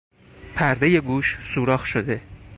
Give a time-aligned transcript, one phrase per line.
[0.55, 2.21] پردهی گوش سوراخ شده